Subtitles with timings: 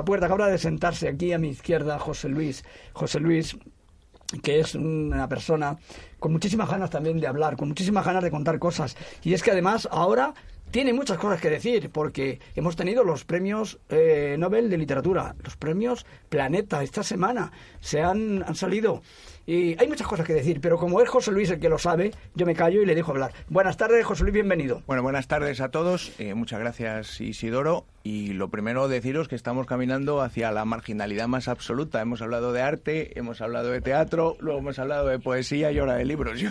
[0.00, 2.64] La puerta acaba de sentarse aquí a mi izquierda José Luis.
[2.94, 3.58] José Luis,
[4.42, 5.76] que es una persona
[6.18, 8.96] con muchísimas ganas también de hablar, con muchísimas ganas de contar cosas.
[9.22, 10.32] Y es que además ahora
[10.70, 15.58] tiene muchas cosas que decir, porque hemos tenido los premios eh, Nobel de Literatura, los
[15.58, 17.52] premios Planeta esta semana.
[17.80, 19.02] Se han, han salido
[19.50, 22.12] y hay muchas cosas que decir, pero como es José Luis el que lo sabe,
[22.36, 23.32] yo me callo y le dejo hablar.
[23.48, 24.82] Buenas tardes, José Luis, bienvenido.
[24.86, 26.12] Bueno, buenas tardes a todos.
[26.20, 27.84] Eh, muchas gracias, Isidoro.
[28.02, 32.00] Y lo primero, deciros que estamos caminando hacia la marginalidad más absoluta.
[32.00, 35.96] Hemos hablado de arte, hemos hablado de teatro, luego hemos hablado de poesía y ahora
[35.96, 36.40] de libros.
[36.40, 36.48] Yo,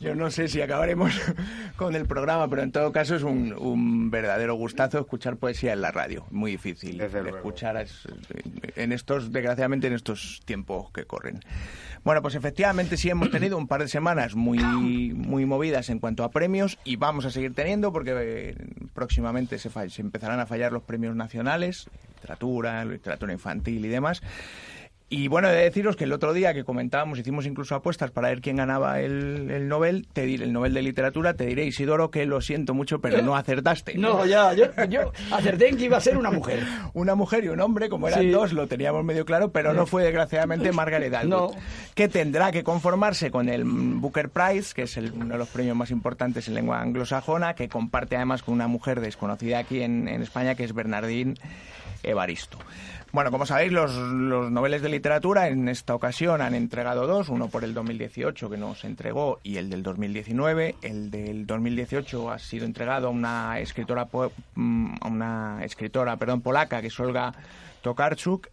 [0.00, 1.12] yo no sé si acabaremos
[1.76, 5.82] con el programa, pero en todo caso es un, un verdadero gustazo escuchar poesía en
[5.82, 6.26] la radio.
[6.32, 8.08] Muy difícil escuchar es-
[8.74, 11.40] en estos, desgraciadamente, en estos tiempos que corren.
[12.02, 14.58] Bueno, pues efectivamente sí hemos tenido un par de semanas muy,
[15.14, 18.56] muy movidas en cuanto a premios y vamos a seguir teniendo porque
[19.00, 24.20] próximamente se, empezarán a fallar los premios nacionales, literatura, literatura infantil y demás.
[25.12, 28.28] Y bueno, he de deciros que el otro día que comentábamos, hicimos incluso apuestas para
[28.28, 32.12] ver quién ganaba el, el Nobel, te diré, el Nobel de Literatura, te diré, Isidoro,
[32.12, 33.94] que lo siento mucho, pero no acertaste.
[33.98, 36.60] No, ya, yo, yo acerté en que iba a ser una mujer.
[36.94, 38.30] Una mujer y un hombre, como eran Sí.
[38.30, 41.50] dos, lo teníamos medio claro, pero no fue desgraciadamente Margaret Atwood, No.
[41.96, 45.76] que tendrá que conformarse con el Booker Prize, que es el- uno de los premios
[45.76, 50.22] más importantes en lengua anglosajona, que comparte además con una mujer desconocida aquí en, en
[50.22, 51.34] España, que es Bernardine
[52.04, 52.58] Evaristo.
[53.12, 57.48] Bueno, como sabéis, los, los noveles de literatura en esta ocasión han entregado dos, uno
[57.48, 60.76] por el 2018 que nos entregó y el del 2019.
[60.82, 66.42] El del 2018 ha sido entregado a una escritora, po- mm, a una escritora perdón,
[66.42, 67.32] polaca que es Olga
[67.82, 68.48] Tokarczuk,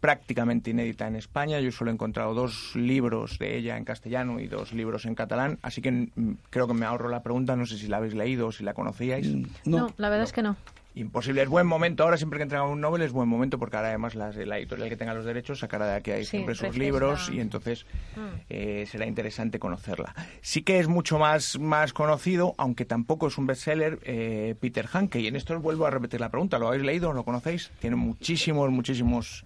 [0.00, 1.60] prácticamente inédita en España.
[1.60, 5.58] Yo solo he encontrado dos libros de ella en castellano y dos libros en catalán,
[5.62, 8.48] así que mm, creo que me ahorro la pregunta, no sé si la habéis leído
[8.48, 9.26] o si la conocíais.
[9.64, 10.56] No, la verdad es que no.
[10.94, 12.02] Imposible, es buen momento.
[12.04, 14.90] Ahora siempre que entregan un Nobel es buen momento porque ahora además las- la editorial
[14.90, 18.20] que tenga los derechos sacará de aquí ahí Sí, siempre sus libros y entonces Mm.
[18.50, 20.14] eh, será interesante conocerla.
[20.42, 25.18] Sí que es mucho más, más conocido, aunque tampoco es un bestseller, eh, Peter Hanke.
[25.20, 26.58] Y en esto os vuelvo a repetir la pregunta.
[26.58, 27.14] ¿Lo habéis leído?
[27.14, 27.70] ¿Lo conocéis?
[27.80, 29.44] Tiene muchísimos, muchísimos...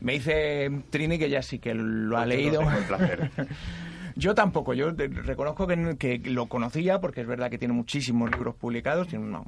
[0.00, 2.62] Me dice Trini que ya sí que lo ha leído.
[2.62, 3.30] el placer.
[4.16, 9.08] Yo tampoco, yo reconozco que, lo conocía porque es verdad que tiene muchísimos libros publicados,
[9.08, 9.42] tiene una,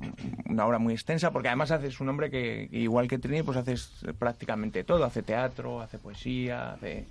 [0.46, 3.58] una obra muy extensa, porque además hace es un hombre que, igual que Trini, pues
[3.58, 3.74] hace
[4.18, 7.06] prácticamente todo, hace teatro, hace poesía, hace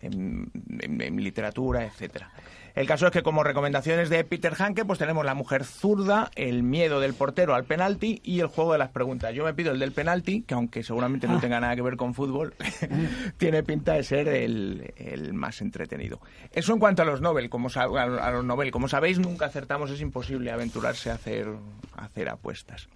[0.00, 0.50] en,
[0.80, 2.30] en- en literatura, etcétera.
[2.74, 6.62] El caso es que como recomendaciones de Peter Hanke, pues tenemos La mujer zurda, El
[6.62, 9.34] miedo del portero al penalti y El juego de las preguntas.
[9.34, 12.14] Yo me pido el del penalti, que aunque seguramente no tenga nada que ver con
[12.14, 12.54] fútbol,
[13.36, 16.20] tiene pinta de ser el, el más entretenido.
[16.52, 19.90] Eso en cuanto a los Nobel, como a a los Nobel, como sabéis nunca acertamos,
[19.90, 21.48] es imposible aventurarse a hacer,
[21.96, 22.88] a hacer apuestas.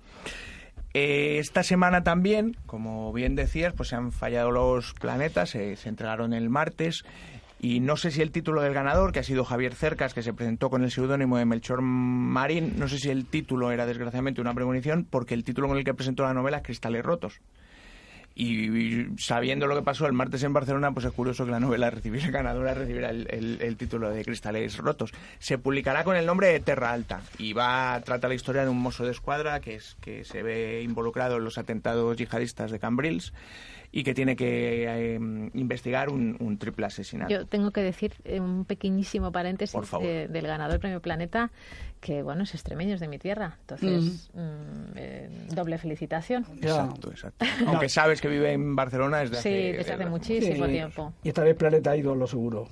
[0.94, 6.34] Eh, esta semana también, como bien decías, pues se han fallado los planetas, se, entregaron
[6.34, 7.04] el martes
[7.60, 10.34] y no sé si el título del ganador, que ha sido Javier Cercas, que se
[10.34, 14.52] presentó con el seudónimo de Melchor Marín, no sé si el título era desgraciadamente una
[14.52, 17.40] premonición, porque el título con el que presentó la novela es Cristales Rotos.
[18.34, 21.90] Y sabiendo lo que pasó el martes en Barcelona, pues es curioso que la novela
[21.90, 25.12] recibiera ganadora recibiera el, el- el título de Cristales Rotos.
[25.38, 28.70] Se publicará con el nombre de Terra Alta y va a tratar la historia de
[28.70, 32.78] un mozo de escuadra que, es, que se ve involucrado en los atentados yihadistas de
[32.78, 33.32] Cambrils
[33.94, 35.14] y que tiene que eh,
[35.52, 37.30] investigar un, un triple asesinato.
[37.30, 40.06] Yo tengo que decir eh, un pequeñísimo paréntesis Por favor.
[40.06, 41.50] de- del ganador del Premio Planeta,
[42.00, 43.58] que bueno, es extremeño, es de mi tierra.
[43.60, 44.38] Entonces, mm,
[44.96, 46.46] eh, doble felicitación.
[46.62, 47.44] Exacto, exacto.
[47.66, 49.72] Aunque sabes que vive en Barcelona desde Sí, hace...
[49.76, 50.72] desde hace muchísimo Sí.
[50.72, 51.12] tiempo.
[51.22, 52.68] Y esta vez Planeta ha ido, lo seguro.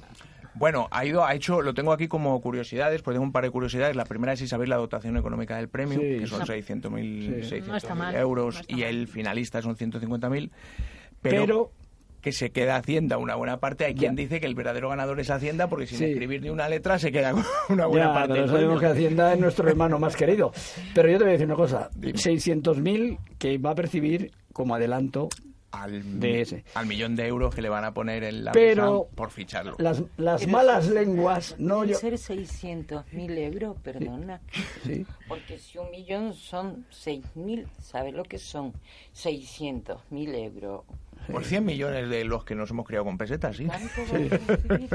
[0.55, 3.51] Bueno, ha ido, ha hecho, lo tengo aquí como curiosidades, pues tengo un par de
[3.51, 3.95] curiosidades.
[3.95, 6.19] La primera es si sabéis la dotación económica del premio, Sí.
[6.19, 6.47] que son No.
[6.47, 7.61] 600.000 Sí.
[7.67, 10.51] No está 600.000 mal, euros no y el finalista son 150.000.
[11.23, 11.71] Pero, Pero,
[12.21, 13.85] que se queda Hacienda una buena parte.
[13.87, 14.23] Hay quien Ya.
[14.23, 16.05] dice que el verdadero ganador es Hacienda porque sin Sí.
[16.05, 18.35] escribir ni una letra se queda con una buena ya, parte.
[18.35, 18.87] pero sabemos que.
[18.87, 20.53] Hacienda es nuestro hermano más querido.
[20.95, 21.89] Pero yo te voy a decir una cosa.
[21.99, 25.29] 600.000 que va a percibir como adelanto
[25.73, 26.65] al, de ese.
[26.75, 29.77] al millón de euros que le van a poner en la Pero mesa por ficharlo.
[29.79, 31.97] las, las Pero malas lenguas, no yo...
[31.97, 34.41] ser 600 mil euros, perdona.
[34.85, 35.07] Sí.
[35.29, 38.73] Porque si un millón son 6 mil, ¿sabes lo que son?
[39.13, 40.83] 600 mil euros.
[41.31, 43.69] Por 100 millones de los que nos hemos criado con pesetas, sí.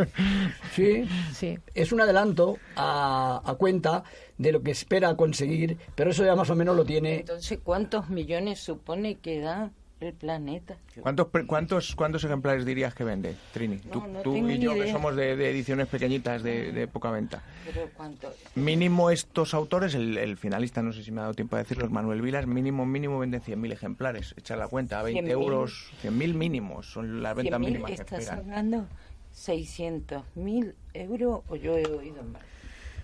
[0.73, 1.57] Sí, Sí.
[1.73, 4.03] es un adelanto a, a cuenta
[4.37, 7.19] de lo que espera conseguir, pero eso ya más o menos lo tiene.
[7.19, 9.71] Entonces, ¿cuántos millones supone que da?
[10.01, 10.77] El planeta.
[11.01, 13.77] ¿Cuántos, cuántos, ¿Cuántos ejemplares dirías que vende, Trini?
[13.85, 16.87] No, tú no tú tengo y yo, que somos de, de ediciones pequeñitas de, de
[16.87, 17.41] poca venta.
[17.65, 18.33] Pero cuánto.
[18.55, 21.85] Mínimo estos autores, el, el finalista, no sé si me ha dado tiempo a decirlo,
[21.85, 24.35] es Manuel Vilas, mínimo, mínimo venden 100.000 ejemplares.
[24.37, 25.31] Echa la cuenta, a 20 100.000.
[25.31, 28.39] euros, 100.000 mínimos, son las ventas 100.000, mínimas que ¿Estás pegan.
[28.39, 28.87] hablando
[29.33, 32.41] 600.000 euros o yo he oído mal?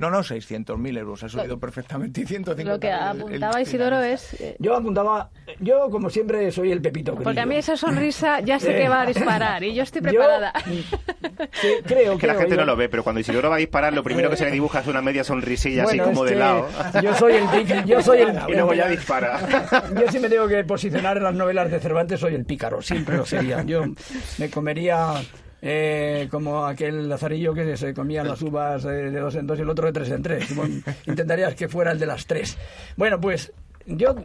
[0.01, 4.01] No, no, 600.000 euros, has oído perfectamente y 150.000 Lo que el- el apuntaba Isidoro
[4.01, 4.33] es...
[4.41, 7.23] eh, Yo apuntaba, yo como siempre soy el Pepito Grillo.
[7.25, 10.09] Porque a mí esa sonrisa ya sé que va a disparar y yo estoy Yo,
[10.09, 10.53] preparada.
[10.65, 13.59] sí, creo Es que la gente yo- no lo ve, pero cuando Isidoro va a
[13.59, 16.67] disparar, lo primero que se le dibuja es una media sonrisilla así como de lado.
[17.03, 19.39] Yo soy el pic- yo soy el Y luego ya dispara.
[20.01, 23.17] Yo si me tengo que posicionar en las novelas de Cervantes soy el pícaro, siempre
[23.17, 23.61] lo sería.
[23.61, 23.83] Yo
[24.39, 25.13] me comería
[25.61, 29.61] eh, como aquel lazarillo que se comía las uvas eh, de dos en dos y
[29.61, 30.49] el otro de tres en tres.
[31.05, 32.57] Intentarías que fuera el de las tres.
[32.97, 33.53] Bueno, pues
[33.85, 34.15] yo,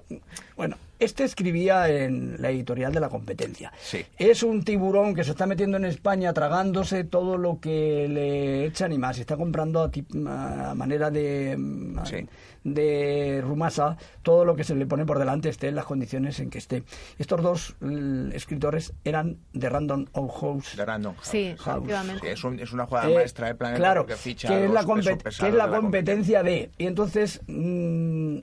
[0.57, 3.71] bueno, este escribía en la editorial de la competencia.
[3.83, 4.05] Sí.
[4.19, 8.93] Es un tiburón que se está metiendo en España tragándose todo lo que le echan
[8.93, 9.19] y más.
[9.19, 12.27] Está comprando a, tip- a manera de, mm, Sí.
[12.65, 16.49] de rumasa todo lo que se le pone por delante esté en las condiciones en
[16.49, 16.83] que esté.
[17.19, 17.77] Estos dos
[18.33, 20.77] escritores eran de Random House.
[20.79, 21.29] De Random House.
[21.29, 21.77] Sí, House.
[21.77, 22.21] efectivamente.
[22.23, 24.71] Sí, es, un- es una jugada Eh, maestra de Planeta claro, ficha que a es,
[24.71, 26.71] la pesos compet- pesados que es la de competencia de.
[26.79, 28.39] Y entonces mm,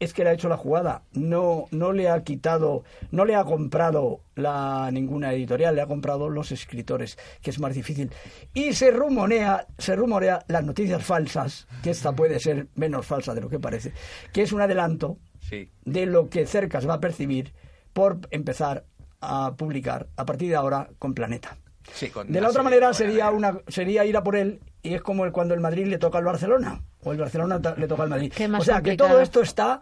[0.00, 1.02] es que le ha hecho la jugada.
[1.12, 6.28] No, no le ha quitado, no le ha comprado la ninguna editorial, le ha comprado
[6.28, 8.10] los escritores, que es más difícil.
[8.54, 13.40] Y se rumorea, se rumorea las noticias falsas, que esta puede ser menos falsa de
[13.40, 13.92] lo que parece,
[14.32, 15.70] que es un adelanto Sí.
[15.84, 17.52] de lo que Cercas va a percibir
[17.92, 18.84] por empezar
[19.20, 21.56] a publicar a partir de ahora con Planeta.
[21.92, 25.00] Sí, con De la otra manera sería una sería ir a por él y es
[25.02, 28.08] como el- cuando el Madrid le toca al Barcelona o el Barcelona le toca al
[28.08, 28.32] Madrid.
[28.34, 29.80] Qué más o sea que todo esto está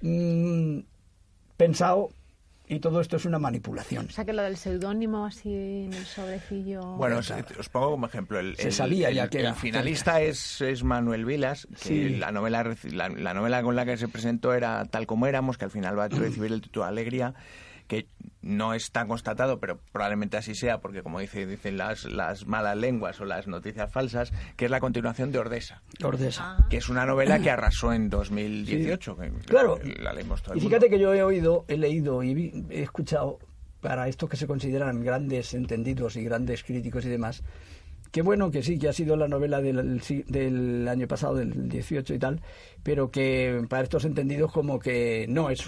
[0.00, 0.78] mm,
[1.56, 2.10] pensado
[2.68, 4.06] y todo esto es una manipulación.
[4.06, 6.80] O sea que lo del seudónimo así en el sobrecillo...
[6.96, 8.38] Bueno, os, os pongo como ejemplo.
[8.38, 11.88] El, Se el- sabía ya el- que el era finalista es, es Manuel Vilas, que
[11.88, 12.08] Sí.
[12.16, 15.66] la, novela, la, la novela con la que se presentó era Tal como éramos, que
[15.66, 17.34] al final va a recibir el título Alegría,
[17.92, 18.06] que
[18.40, 23.20] no está constatado, pero probablemente así sea, porque como dice, dicen las, las malas lenguas
[23.20, 26.56] o las noticias falsas, que es la continuación de Ordesa, Ordesa.
[26.58, 26.66] Ah.
[26.70, 29.16] que es una novela que arrasó en 2018.
[29.18, 29.78] que Claro.
[30.00, 30.76] La leímos todo el Y mundo.
[30.76, 33.38] fíjate que yo he oído, he leído y vi- he escuchado
[33.82, 37.42] para estos que se consideran grandes entendidos y grandes críticos y demás,
[38.10, 42.14] que bueno, que sí, que ha sido la novela del, del año pasado, del 18
[42.14, 42.40] y tal,
[42.82, 45.62] pero que para estos entendidos como que no es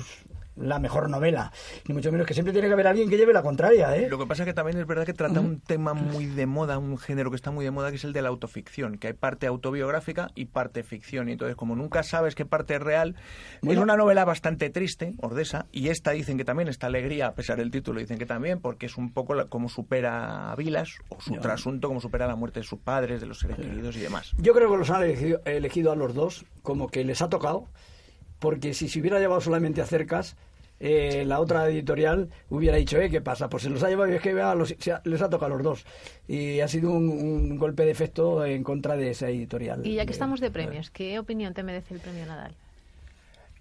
[0.57, 1.53] la mejor novela,
[1.89, 4.09] ni mucho menos que siempre tiene que haber alguien que lleve la contraria, ¿eh?
[4.09, 6.79] Lo que pasa es que también es verdad que trata un tema muy de moda,
[6.79, 9.13] un género que está muy de moda, que es el de la autoficción, que hay
[9.15, 11.29] parte autobiográfica y parte ficción.
[11.29, 13.17] Y entonces, como nunca sabes qué parte es real,
[13.63, 13.81] Bueno.
[13.81, 17.59] es una novela bastante triste, Ordesa, y esta dicen que también está alegría, a pesar
[17.59, 21.21] del título, dicen que también, porque es un poco la- como supera a Vilas, o
[21.21, 24.33] su trasunto, como supera la muerte de sus padres, de los seres queridos y demás.
[24.39, 27.69] Yo creo que los han elegido, elegido a los dos como que les ha tocado,
[28.39, 30.37] porque si se hubiera llevado solamente a cercas,
[30.81, 33.49] eh, la otra editorial hubiera dicho, eh, ¿qué pasa?
[33.49, 35.53] Pues se los ha llevado y es que vea, los- se ha- les ha tocado
[35.55, 35.85] a los dos.
[36.29, 39.87] Y ha sido un, un golpe de efecto en contra de esa editorial.
[39.87, 42.55] Y ya que estamos de premios, ¿qué opinión te merece el premio Nadal?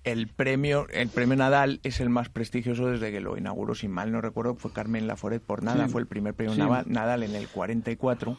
[0.04, 4.12] El premio, el premio Nadal es el más prestigioso desde que lo inauguró, si mal
[4.12, 5.92] no recuerdo, fue Carmen Laforet por nada, Sí.
[5.94, 6.62] fue el primer premio Sí.
[6.88, 8.36] Nadal en el 44.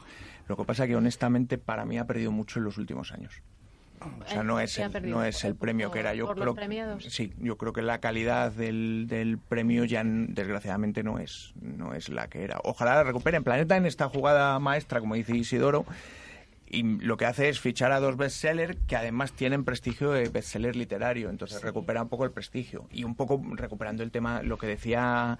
[0.46, 3.32] Lo que pasa que honestamente para mí ha perdido mucho en los últimos años.
[4.24, 6.14] O sea, no es ¿Qué ha el, no es el ¿Por- premio que era.
[6.14, 7.04] Yo por los creo, premiados?
[7.04, 12.08] Sí, yo creo que la calidad del, del premio ya desgraciadamente no es, no es
[12.08, 12.58] la que era.
[12.64, 13.44] Ojalá la recuperen.
[13.44, 15.84] Planeta en esta jugada maestra, como dice Isidoro,
[16.66, 20.74] y lo que hace es fichar a dos bestsellers que además tienen prestigio de bestseller
[20.76, 22.86] literario, entonces recupera un poco el prestigio.
[22.90, 25.38] Y un poco recuperando el tema, lo que decía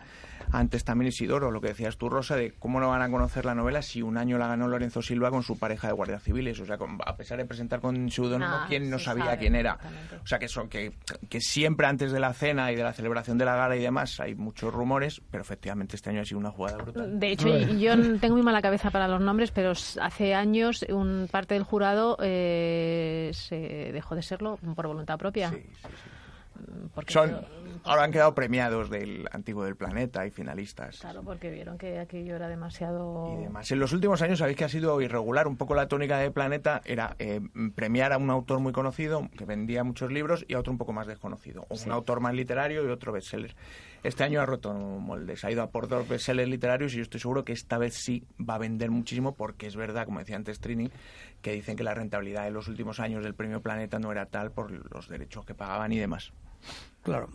[0.52, 3.54] antes también Isidoro, lo que decías tú Rosa, de cómo no van a conocer la
[3.54, 6.66] novela si un año la ganó Lorenzo Silva con su pareja de guardias civiles, o
[6.66, 9.78] sea, con- a pesar de presentar con seudónimo, Ah, ¿quién no sabía sabe quién era?
[10.22, 10.92] O sea, que, eso, que,
[11.30, 14.20] que siempre antes de la cena y de la celebración de la gala y demás
[14.20, 17.18] hay muchos rumores, pero efectivamente este año ha sido una jugada brutal.
[17.18, 21.54] De hecho, yo tengo muy mala cabeza para los nombres, pero hace años un parte
[21.54, 25.50] del jurado eh, se dejó de serlo por voluntad propia.
[25.50, 26.10] Sí, sí, sí.
[26.94, 27.44] Porque, Son,
[27.82, 31.00] ahora han quedado premiados del antiguo del planeta y finalistas.
[31.00, 33.36] Claro, porque vieron que aquello era demasiado...
[33.36, 33.70] Y demás.
[33.70, 35.48] En los últimos años sabéis que ha sido irregular.
[35.48, 37.40] Un poco la tónica de Planeta era eh,
[37.74, 40.92] premiar a un autor muy conocido que vendía muchos libros y a otro un poco
[40.92, 41.66] más desconocido.
[41.68, 43.54] O un autor más literario y otro bestseller.
[44.04, 45.44] Este año ha roto moldes.
[45.44, 48.22] Ha ido a por dos bestsellers literarios y yo estoy seguro que esta vez sí
[48.38, 50.90] va a vender muchísimo porque es verdad, como decía antes Trini,
[51.40, 54.52] que dicen que la rentabilidad de los últimos años del premio Planeta no era tal
[54.52, 56.32] por los derechos que pagaban y demás.
[57.02, 57.28] Claro,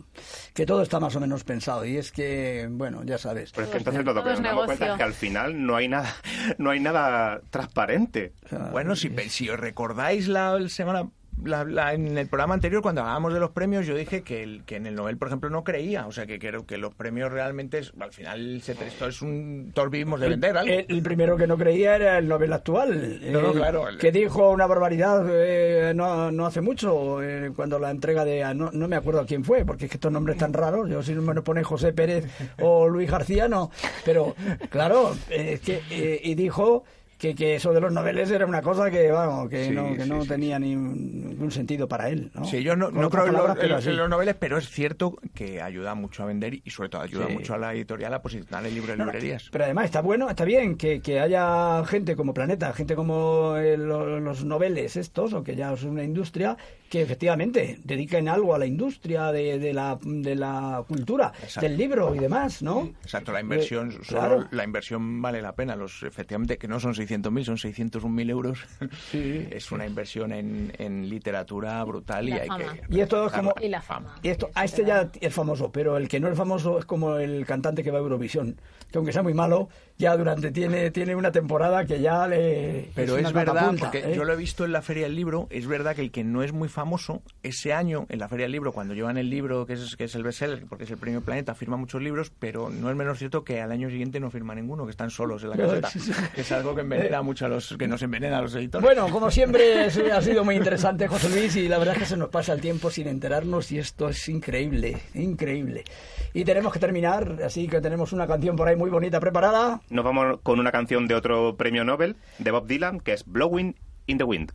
[0.54, 3.52] que todo está más o menos pensado y es que, bueno, ya sabes.
[3.52, 5.66] Pero es que entonces Todo lo que es nos damos cuenta es que al final
[5.66, 6.14] no hay nada,
[6.58, 8.32] no hay nada transparente.
[8.48, 11.08] Sea, Bueno, si, si os recordáis la semana
[11.44, 14.64] la- la- en el programa anterior, cuando hablábamos de los premios, yo dije que, el-
[14.64, 16.06] que en el Nobel, por ejemplo, no creía.
[16.06, 19.72] O sea, que creo que los premios realmente, es- al final, se, esto es un...
[19.74, 20.72] Todos vivimos de vender algo.
[20.72, 23.98] El, el primero que no creía era el Nobel actual, No, no, eh, claro, el-
[23.98, 28.40] que dijo una barbaridad eh, no, no hace mucho, eh, cuando la entrega de...
[28.54, 31.14] No, no me acuerdo quién fue, porque es que estos nombres tan raros, yo si
[31.14, 32.26] no me lo pone José Pérez
[32.60, 33.70] o Luis García, no.
[34.04, 34.34] Pero,
[34.70, 36.84] claro, eh, es que, eh, y dijo
[37.20, 40.04] que, que eso de los noveles era una cosa que, vamos, que Sí, no, que
[40.04, 42.30] sí, no sí, tenía ni un- ningún sentido para él.
[42.34, 42.44] ¿no?
[42.46, 43.90] Sí, yo no, no creo en los, palabras, en los- así.
[43.90, 47.28] en los noveles, pero es cierto que ayuda mucho a vender y sobre todo ayuda
[47.28, 49.48] mucho a la editorial a posicionar el libro en librerías.
[49.52, 53.76] Pero además está bueno, está bien que, que haya gente como Planeta, gente como eh,
[53.76, 56.56] lo- los noveles estos, o que ya es una industria,
[56.88, 61.68] que efectivamente dediquen algo a la industria de, de la, de la cultura, Exacto.
[61.68, 62.90] del libro y demás, ¿no?
[63.02, 65.76] Exacto, la inversión, Eh, solo la inversión vale la pena.
[65.76, 68.58] Los, efectivamente, que no son 600.000, son 601.000 euros.
[69.10, 69.46] Sí.
[69.50, 72.72] Es una inversión en, en literatura brutal y, La hay fama.
[72.74, 72.96] que...
[72.96, 74.14] Y esto es como- Y la fama.
[74.22, 77.16] Y esto, a este ya es famoso, pero el que no es famoso es como
[77.16, 78.56] el cantante que va a Eurovisión,
[78.90, 82.90] que aunque sea muy malo, ya durante tiene, tiene una temporada que ya le...
[82.94, 84.12] Pero es verdad, porque ¿eh?
[84.14, 86.42] yo lo he visto en la Feria del Libro, es verdad que el que no
[86.42, 89.74] es muy famoso, ese año en la Feria del Libro, cuando llevan el libro, que
[89.74, 92.90] es, que es el bestseller, porque es el premio Planeta, firma muchos libros, pero no
[92.90, 95.56] es menos cierto que al año siguiente no firma ninguno, que están solos en la
[95.80, 95.90] caseta,
[96.34, 98.84] que es algo que envenena mucho a los, que nos envenena a los editores.
[98.84, 102.16] Bueno, como siempre, ha sido muy interesante, José Luis, y la verdad es que se
[102.16, 105.84] nos pasa el tiempo sin enterarnos y esto es increíble, increíble.
[106.32, 109.80] Y tenemos que terminar, así que tenemos una canción por ahí muy bonita preparada.
[109.90, 113.76] Nos vamos con una canción de otro premio Nobel, de Bob Dylan, que es Blowing
[114.06, 114.52] in the Wind.